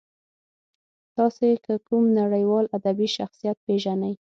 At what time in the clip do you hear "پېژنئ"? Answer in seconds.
3.65-4.13